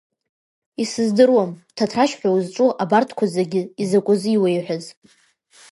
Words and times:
Исыздыруам 0.81 1.51
Ҭаҭрашь 1.75 2.15
ҳәа 2.19 2.29
узҿу 2.35 2.69
абарҭқәа 2.83 3.25
зегьы 3.35 3.61
изакәазы 3.81 4.29
иуеиҳәаз! 4.33 4.83